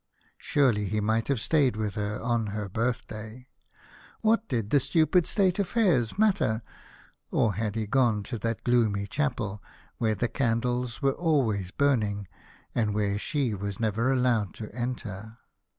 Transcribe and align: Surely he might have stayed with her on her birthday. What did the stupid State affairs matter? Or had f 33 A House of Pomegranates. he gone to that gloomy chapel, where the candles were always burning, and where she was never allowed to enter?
Surely 0.39 0.85
he 0.85 0.99
might 0.99 1.27
have 1.27 1.39
stayed 1.39 1.75
with 1.77 1.93
her 1.93 2.19
on 2.19 2.47
her 2.47 2.67
birthday. 2.67 3.45
What 4.21 4.47
did 4.47 4.71
the 4.71 4.79
stupid 4.79 5.27
State 5.27 5.59
affairs 5.59 6.17
matter? 6.17 6.63
Or 7.29 7.53
had 7.53 7.63
f 7.63 7.63
33 7.63 7.63
A 7.63 7.63
House 7.63 7.65
of 7.67 7.71
Pomegranates. 7.71 7.77
he 7.77 7.87
gone 7.99 8.23
to 8.23 8.39
that 8.47 8.63
gloomy 8.63 9.05
chapel, 9.05 9.63
where 9.99 10.15
the 10.15 10.27
candles 10.27 11.03
were 11.03 11.11
always 11.13 11.69
burning, 11.69 12.27
and 12.73 12.95
where 12.95 13.19
she 13.19 13.53
was 13.53 13.79
never 13.79 14.11
allowed 14.11 14.55
to 14.55 14.73
enter? 14.73 15.37